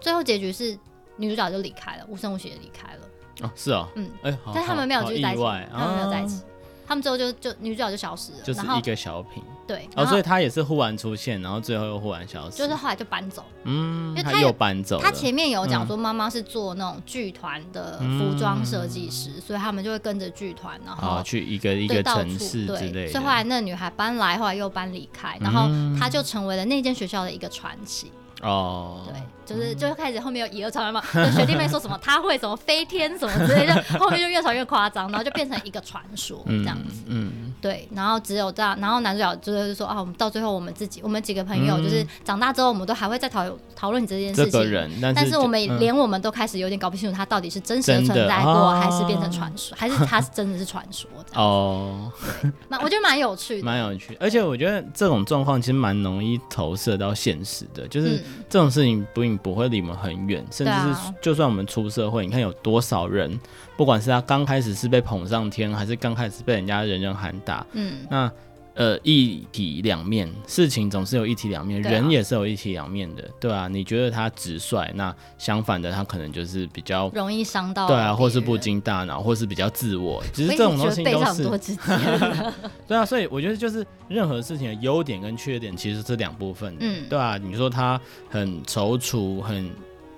[0.01, 0.79] 最后结局是
[1.17, 3.01] 女主角就离开了，无声无息的离开了。
[3.43, 6.43] 哦，是哦，嗯，哎、欸，但他们没有继续在一起，他们没有在一起。
[6.91, 9.41] 他们之后就就女主角就消失了，就是一个小品。
[9.65, 12.57] 对，哦，所以他也是忽然出现，然后最后又忽然消失。
[12.57, 14.99] 就是后来就搬走，嗯，因为他又搬走。
[15.01, 23.13] 他前面有讲说妈妈是做那种剧团的服装设计师，所以他们就会跟着剧团，然后去一个一个城市之类的。
[23.13, 28.11] 所以后来那女孩搬来，后来又搬离开，然后她就成为了那间学校的一个传奇。
[28.43, 37.03] 哦，对，就是就开始后面有以讹传讹嘛， 就学弟妹说什么他会什么飞天什么之类的， 后面就越传越夸张，然后就变成一个传说这样子。
[37.07, 43.45] 嗯，对，然后只有这样，然后男主角就是说啊，我们到最后我们自己，我们几个朋友就是长大之后，我们都还会再讨
[43.77, 44.91] 讨论这件事情。
[45.15, 51.11] 但是我们连我们都开始有点搞不清楚他到底是真实的存在过，还是变成传说，还是他是真的是传说。
[51.35, 52.11] 哦，
[52.69, 58.23] 蛮我觉得蛮有趣的，蛮有趣，而且我觉得这种状况其实蛮容易投射到现实的，就是。
[58.49, 63.39] 这种事情不不会离我们很远，甚至是就算我们出社会，你看有多少人，
[63.77, 68.31] 不管是他刚开始是被捧上天，还是刚开始被人家人人喊打，嗯，那
[68.75, 81.45] 呃一体两面，事情总是有一体两面，人也是有一体两面的，对啊，你觉得他直率，那相反的他可能就是比较容易伤到，对啊，或是不经大脑，或是比较自我， 其实这种东西都是，
[82.87, 89.71] 对啊，所以我觉得就是任何事情的优点跟缺点其实是两部分，嗯，对啊，你说他很踌躇，很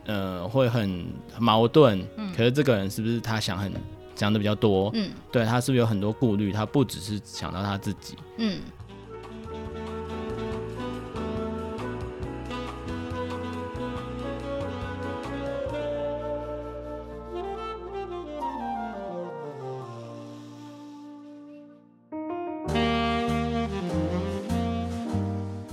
[0.06, 1.04] 呃会很
[1.38, 3.72] 矛盾，嗯，可是这个人是不是他想很？
[4.14, 6.52] 讲的比较多，嗯，对，他是不是有很多顾虑？
[6.52, 8.60] 他不只是想到他自己，嗯。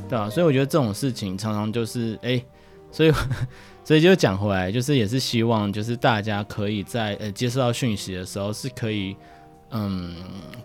[0.09, 2.45] 对啊，所以我觉得这种事情常常就是，哎、欸，
[2.91, 3.13] 所以。
[3.89, 9.15] 所以就讲回来，就是也是希望，就是大家可以在呃接收到讯息的时候，是可以
[9.71, 10.15] 嗯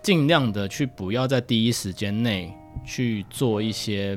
[0.03, 2.53] 尽量的去不要在第一时间内
[2.85, 4.15] 去做一些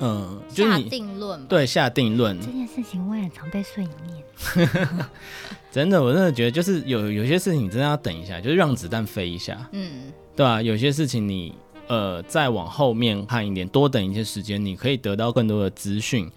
[0.00, 4.68] 嗯就是你下定论，对，下定论这件事情我也常被碎念，
[5.70, 10.60] 真的，我真的觉得就是有有些事情你真的要等一下，就是让子弹飞一下，嗯，对吧？
[10.60, 11.54] 有些事情你
[11.86, 16.28] 呃再往后面看一点，多等一些时间，你可以得到更多的资讯。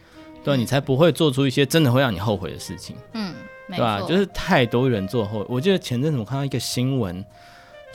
[0.46, 2.96] 对，你才不会做出一些真的会让你后悔的事情。
[3.14, 3.34] 嗯，
[3.68, 4.00] 对吧？
[4.08, 5.46] 就是太多人做后。
[5.50, 7.26] 我记得前阵子我看到一个新闻。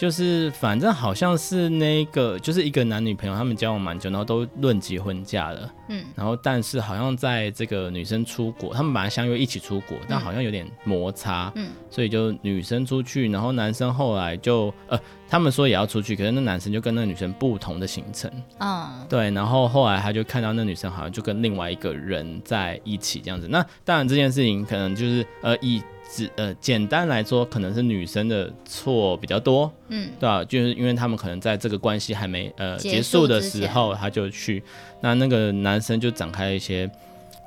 [0.00, 5.70] 就是反正好像是那个，就是一个男女朋友，他们交往蛮久，然后都论及婚嫁了。
[5.88, 11.52] 嗯，然后但是好像在这个女生出国，他们本来相约一起出国，但好像有点摩擦。
[11.54, 18.30] 嗯，所以就女生出去，然后男生后来就呃，他们说也要出去，可是那男生就跟那女生不同的行程。
[18.58, 23.46] 嗯，对，然后后来他就看到那女生好像就跟另外一个人在一起这样子。
[23.46, 25.82] 那当然这件事情可能就是呃以。
[26.12, 30.44] 只呃，简单来说，可能是女生的错比较多，嗯，对吧、啊？
[30.44, 34.60] 就是因为他们可能在这个关系还没呃结束的时候，他就去，
[35.00, 36.90] 那那个男生就展开一些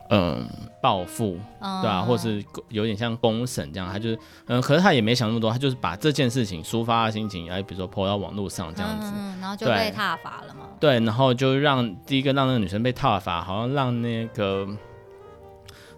[0.10, 0.48] 嗯
[0.82, 2.02] 报复，嗯、对吧、啊？
[2.04, 14.66] 或是有点像公审这样，他就是嗯，可是他也没想那么多，他就是把这件事情抒发的心情，哎，比如说 po 到网络上这样子，嗯，然后就被挞伐了嘛，对，然后就让第一个让那个女生被挞伐，好像让那个。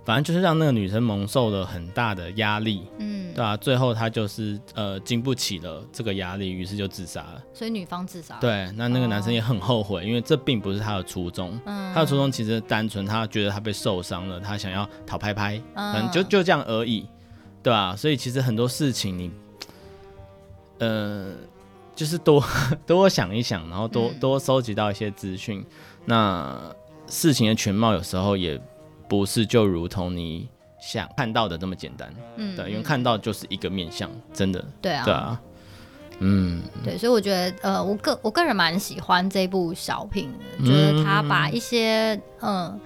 [0.05, 7.43] 反正就是让那个女生蒙受了很大的压力，嗯，对啊，最后她就是呃经不起了这个压力，于是就自杀了。
[7.51, 8.37] 所以女方自杀。
[8.39, 11.59] 对，那那个男生也很后悔，哦、因为这并不是他的初衷。
[11.65, 17.07] 嗯，他的初衷其实单纯，他觉得他被受伤了，他想要讨拍拍，嗯，就就这样而已，
[17.63, 19.31] 对啊，所以其实很多事情你，
[20.77, 21.31] 呃，
[21.95, 22.43] 就是多
[22.85, 25.65] 多想一想，然后多、嗯、多收集到一些资讯，
[26.05, 26.55] 那
[27.07, 28.61] 事情的全貌有时候也。
[29.07, 30.49] 不是就如同你
[30.81, 35.41] 想看到的那么简单，嗯，对，因为看到就是一个面相，真的，对啊，对啊，
[36.19, 42.79] 嗯，对，所以我觉得，呃，我个我个人蛮喜欢这部小品的，就是他把一些，嗯、呃，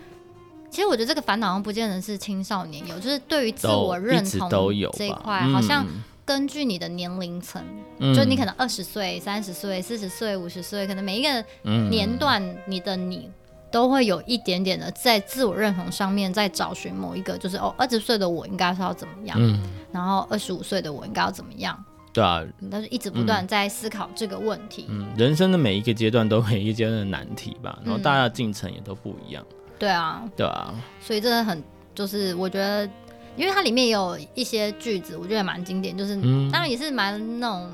[0.69, 4.49] 其实我觉得这个烦恼好像不见得是青少年有，就是对于自我认同
[4.93, 5.85] 这一块，好像
[6.25, 7.63] 根据你的年龄层，
[7.99, 11.43] 嗯、就你可能二十岁、三十岁、四十岁、五十岁，可能每一个
[11.89, 13.29] 年段你的你。
[13.71, 21.77] 都会有一点点的在自我认同上面，在找寻某一个，就是哦，二十岁的我应该是要怎么样，嗯，然后二十五岁的我应该要怎么样，
[22.11, 24.87] 对啊，但是一直不断在思考这个问题。
[24.89, 29.45] 嗯，人生的每一个阶段都有一个阶段的难题吧，然后大家的进程也都不一样。
[29.77, 32.89] 对啊，对啊，所以真的很就是我觉得，
[33.37, 37.69] 因为它里面也有一些句子，我觉得蛮经典，就是、嗯、当然也是蛮那种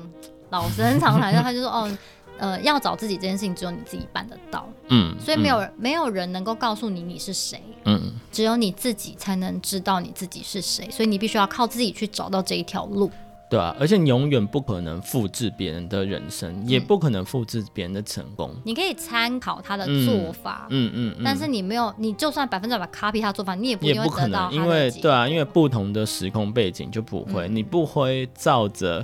[0.50, 1.90] 老生常谈， 然后他就说哦。
[2.38, 4.66] 呃，要找自己这件事情，只有你自己办得到。
[4.88, 7.60] 嗯，所以没有、嗯、没有人能够告诉你你是谁。
[7.84, 13.10] 嗯，只有你自己才能知道你自己是谁，所以你必须要靠自己去找到这一条路。
[13.48, 18.50] 对啊，而且你永远不可能复制别人的人生，嗯、也不可能复制别人的成功。
[18.64, 24.64] 你可以参考他的做法，嗯嗯，嗯，嗯，但是你没有，你就算百分之百 copy 他做法，你也不一定会得到他的结果。
[24.64, 29.00] 因为对啊，因为不同的时空背景就不会，嗯、你不会照着，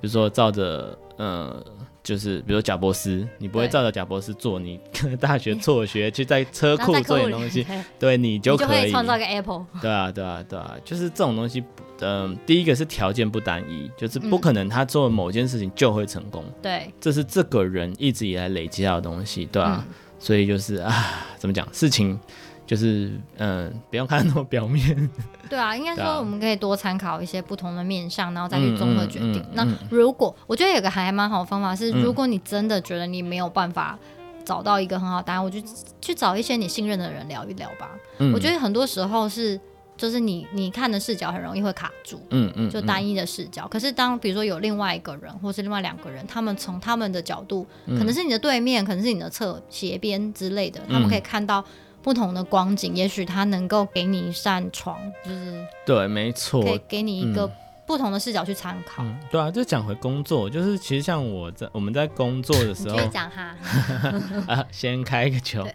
[0.00, 1.64] 比如说照着，呃。
[2.04, 4.78] 就是比如贾博斯，你不会照着贾博士做，你
[5.18, 7.66] 大学辍学去在车库 做点东西，
[7.98, 9.64] 对你就可以创造个 Apple。
[9.80, 11.64] 对啊，对啊，对啊，就是这种东西，
[12.00, 16.44] 嗯、呃，第一个是条件不单一，就是不可能他做某件事情就会成功。
[16.60, 22.20] 对、嗯，这是这个人一直以来累积到的东西，对啊，嗯、所以就是啊，怎么讲事情？
[22.66, 25.10] 就是嗯，不用看那么表面。
[25.50, 29.36] 对啊，应该说我们可以多参考一些不同的面相，然后再去综合决定。
[29.36, 33.98] 嗯嗯嗯、那如果我觉得有个还蛮好的方法是，如果你真的觉得你没有办法
[34.44, 35.58] 找到一个很好答案，我就
[36.00, 37.90] 去找一些你信任的人聊一聊吧。
[38.18, 39.60] 嗯、我觉得很多时候是，
[39.96, 43.68] 就是你你看的视角很容易会卡住，嗯嗯，就单一的视角。
[43.68, 51.62] 可是当比如说有另外一个人，或是另外两个人，他们从他们的角度，可能是你的对面，可能是你的侧斜边之类的，他们可以看到。
[52.04, 57.50] 不同的光景，也许它能够给你一扇窗，就是对，没错，可以给你一个
[57.86, 59.02] 不同的视角去参考。
[59.30, 63.56] 对啊，就讲回工作，就是其实像我在我们在工作的时候，讲哈，
[64.46, 65.74] 啊，先开一个球，对，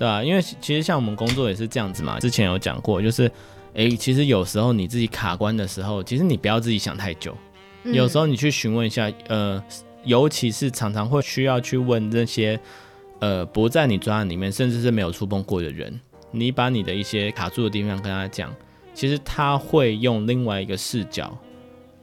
[0.00, 3.26] 对啊，因为其实像我们工作也是这样子嘛，之前有讲过，就是
[3.68, 7.34] 哎、欸，其实有时候你自己卡关的时候，其实你不要自己想太久，
[7.84, 9.64] 嗯、有时候你去询问一下，呃，
[10.04, 12.60] 尤其是常常会需要去问这些。
[13.20, 16.00] 呃，不在你专案里面，甚至是没有触碰过的人，
[16.30, 18.54] 你把你的一些卡住的地方跟他讲，
[18.92, 21.36] 其实他会用另外一个视角。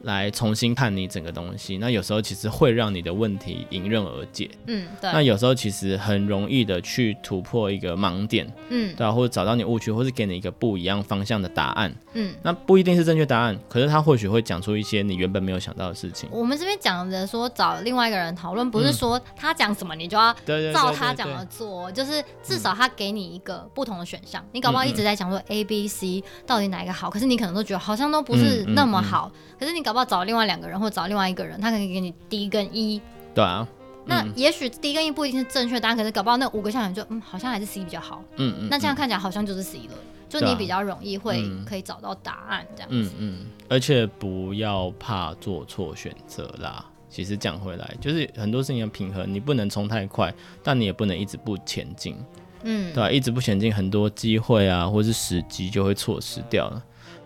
[0.02, 4.50] 来重新看你整个东西，那有时候其实会让你的问题迎刃而解。
[4.66, 5.12] 嗯，对。
[5.12, 8.52] 那有时候其实很容易的去突破一个盲点。
[8.68, 11.94] 嗯，对啊，或者找到你误区，或是给你一个不一样方向的答案。
[12.14, 16.28] 嗯，那不一定是正确答案，可是他或许会讲出一些你原本没有想到的事情。
[16.32, 20.34] 我们这边讲的说找另外一个人讨论，不是说他讲什么你就要
[20.74, 24.44] 照他讲的做，就是至少他给你一个不同的选项。
[24.50, 29.91] 你搞不好一直在讲说 A、B、C 到底哪一个好，可是你可能都觉得好像都不是那么好，可是你搞。
[29.92, 32.98] 要不好找另外两个人，或者找另外一个人，他可以给你 D 跟 E。
[33.34, 33.68] 对啊，
[34.06, 38.24] 那也许 D 跟 E 不一定是正确答案，可是搞不好那五个项选就嗯，好像还是 C 比较好。
[38.36, 38.68] 嗯嗯。
[38.70, 39.94] 那这样看起来好像就是 C 了，
[40.30, 43.10] 就你比较容易会可以找到答案这样子。
[43.18, 43.46] 嗯嗯。
[43.68, 46.82] 而且不要怕做错选择啦。
[47.10, 52.16] 其实讲回来，就是很多事情要平衡，你不能冲太快，但你也不能一直不前进。
[52.62, 53.10] 嗯，对吧？
[53.10, 56.82] 一直不前进，很多机会啊，或是时机就会错失掉了。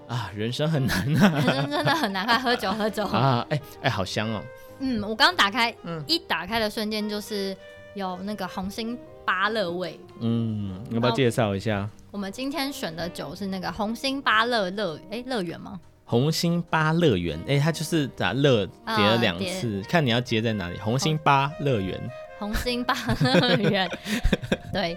[0.08, 1.30] 啊，人生很难啊！
[1.30, 3.44] 人生真的很难，快喝酒喝酒啊！
[3.50, 4.42] 哎、欸、哎、欸，好香哦！
[4.78, 7.56] 嗯，我刚打开，嗯，一打开的瞬间就是
[7.94, 9.98] 有那个红心芭乐味。
[10.20, 11.88] 嗯，要不要介绍一下？
[12.10, 15.80] 我们今天选的酒是那个红心芭乐乐，哎，乐园吗？
[16.04, 20.78] 红心芭乐园，哎、欸，它就是打乐叠了两次，哦、看你要接在哪里。
[20.78, 22.00] 红心芭乐园。
[22.38, 23.88] 红心芭乐园，
[24.72, 24.96] 对，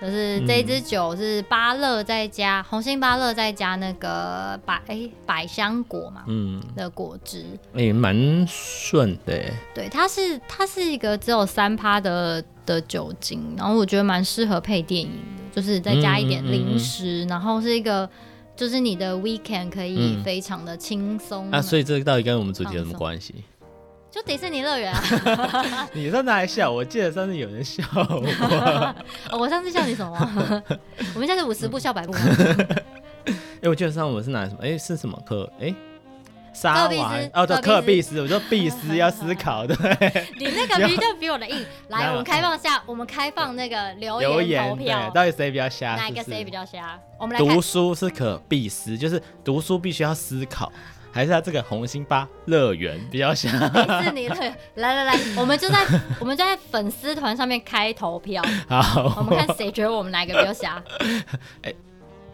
[0.00, 6.62] 就是这一支酒是芭乐再加、嗯、红心芭乐再加那个百哎、欸、百香果嘛，嗯。
[6.76, 18.08] 的果汁，哎蛮顺的，对，它是它是一个只有三趴的的酒精，然后我觉得蛮适合配电影的，就是再加一点零食，嗯嗯嗯、然后是一个
[18.56, 23.34] 就是你的 weekend 可以非常的轻松、嗯、啊，所以这个到底跟我们主题有什么关系？
[24.18, 25.88] 就迪士尼乐园啊！
[25.94, 28.96] 你上次还笑，我记得上次有人笑我。
[29.38, 30.62] 我上次笑你什么？
[31.14, 32.12] 我们现在是五十步笑百步。
[32.12, 34.58] 哎、欸，我记得上次我们是拿什么？
[34.60, 35.48] 哎、欸，是什么课？
[35.60, 35.74] 哎、欸，
[36.52, 38.20] 沙瓦哦，对，科尔必斯。
[38.20, 39.76] 我说必斯要思考，对。
[40.36, 41.64] 你那个比就比我的硬。
[41.88, 45.94] 来，我们开放下，我们开放那个留言投票，到底谁比较瞎？
[45.94, 46.98] 哪一个谁比较瞎？
[47.20, 50.72] 我们来读书是可必思，就是读书必须要思考。
[51.18, 54.56] 还是他这个红心芭乐园 比较像迪士尼乐园。
[54.76, 55.84] 来来来，我们就在
[56.20, 60.80] 我们就在粉丝团上面开投票，好，我们看谁觉得我们哪个比较瞎。
[61.62, 61.76] 哎、欸，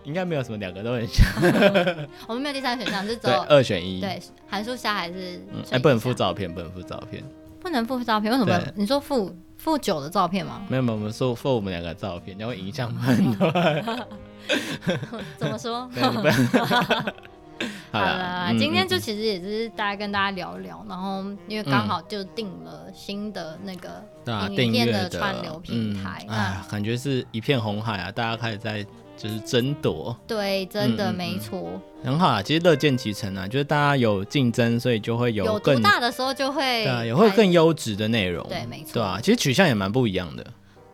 [0.02, 1.26] 应该没有什么两个都很像。
[2.26, 4.02] 我们没有第三个选项，就只有二选一。
[4.02, 5.42] 对，函数瞎还是？
[5.70, 7.24] 哎、欸，不能附照片，不能附照片。
[7.62, 8.30] 不能附照片？
[8.30, 8.60] 为什么？
[8.74, 10.60] 你说附附九的照片吗？
[10.68, 13.50] 没有没有，我们说附我们两个照片，然后影响很多。
[15.38, 15.88] 怎么说？
[17.92, 24.02] 好了，今天就其实也是大家跟大家聊聊，然后因为刚好就定了新的那个
[24.50, 28.84] 影片的串流平台，哎，感觉是一片红海啊，大家开始在
[29.16, 30.16] 就是争夺。
[30.26, 31.80] 对，真的没错。
[32.02, 38.44] 很好啊，其实乐见其成啊，就是大家有竞争，所以就会有更大的时候就会对啊，也会更优质的内容。
[38.48, 38.94] 对，没错。
[38.94, 40.44] 对啊，其实取向也蛮不一样的。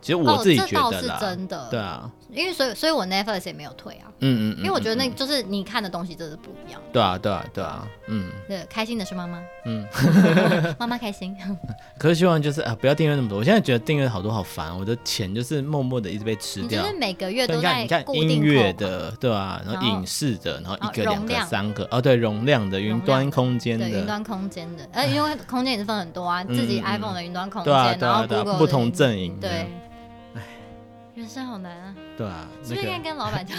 [0.03, 9.87] 其实我自己觉得是真的，对啊，因为所以所以我 Netflix 也没有退啊，嗯，嗯嗯，因为我觉得那就是你看的东西真的不一样，对啊对啊对啊，嗯，对，开心的是妈妈，嗯，
[10.79, 11.37] 妈妈开心，
[11.99, 29.67] 可是希望就是啊不要订阅那么多，我现在觉得订阅好多好烦，我的钱就是默默的一直被吃掉，就是每个月都在你看你看音乐的，对啊，然后影视的，然后一个两个三个，哦对，容量的云端空间的，云端空间的，呃，因为空间也是分很多啊，自己 iPhone 的云端空间，然后不同阵营，对。
[31.21, 31.95] 人生好难啊！
[32.17, 33.57] 对啊，是不是应该跟老板讲？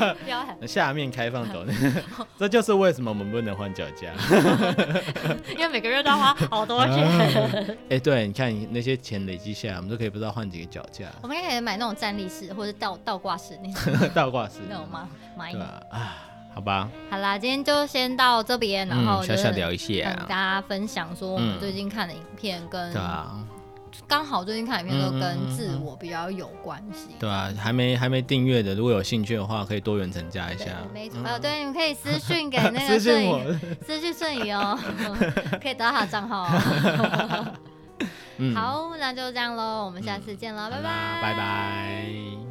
[0.66, 1.62] 下面开放抖，
[2.38, 4.10] 这就是为什么我们不能换脚架，
[5.52, 7.76] 因为每个月都要花好多钱。
[7.90, 11.04] 哎，对，你看你那些钱累积下来，我们都可以不知道换几个脚架。
[11.20, 14.08] 我们应该可以买那种站立式或者倒倒挂式那种。
[14.14, 15.06] 倒挂式那种吗？
[15.36, 16.16] 买一个啊，
[16.54, 16.88] 好吧。
[17.10, 22.90] 好啦，今天就先到这边，然后小小聊一下，跟大家分享说我们最近看的影片跟。
[24.06, 30.66] 刚好最近看影片都跟自我比较有关系，对啊，还没还没订阅的，如果有兴趣的话，可以多元成加一下。
[30.92, 34.78] 没错，呃，对，你们可以私讯给那个顺仪，私讯顺仪 哦，
[35.62, 36.44] 可以得到他的账号。
[38.54, 42.43] 好，那就这样喽，我们下次见了，拜拜，拜拜。